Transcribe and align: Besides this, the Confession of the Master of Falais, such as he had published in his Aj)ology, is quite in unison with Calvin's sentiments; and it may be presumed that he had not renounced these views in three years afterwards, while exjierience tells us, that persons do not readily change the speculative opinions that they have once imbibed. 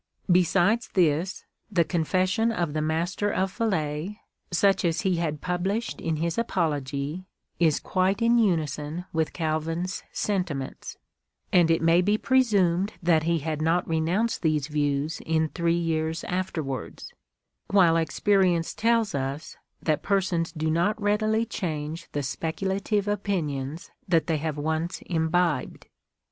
Besides 0.31 0.87
this, 0.95 1.45
the 1.71 1.83
Confession 1.83 2.51
of 2.51 2.73
the 2.73 2.81
Master 2.81 3.29
of 3.31 3.55
Falais, 3.55 4.17
such 4.49 4.83
as 4.83 5.01
he 5.01 5.17
had 5.17 5.41
published 5.41 6.01
in 6.01 6.15
his 6.15 6.37
Aj)ology, 6.37 7.25
is 7.59 7.79
quite 7.79 8.19
in 8.19 8.39
unison 8.39 9.05
with 9.13 9.31
Calvin's 9.31 10.01
sentiments; 10.11 10.97
and 11.53 11.69
it 11.69 11.83
may 11.83 12.01
be 12.01 12.17
presumed 12.17 12.93
that 13.03 13.21
he 13.29 13.37
had 13.37 13.61
not 13.61 13.87
renounced 13.87 14.41
these 14.41 14.65
views 14.65 15.21
in 15.23 15.49
three 15.49 15.77
years 15.77 16.23
afterwards, 16.23 17.13
while 17.69 17.93
exjierience 17.93 18.75
tells 18.75 19.13
us, 19.13 19.55
that 19.83 20.01
persons 20.01 20.51
do 20.51 20.71
not 20.71 20.99
readily 20.99 21.45
change 21.45 22.09
the 22.13 22.23
speculative 22.23 23.07
opinions 23.07 23.91
that 24.07 24.25
they 24.25 24.37
have 24.37 24.57
once 24.57 25.03
imbibed. 25.05 25.85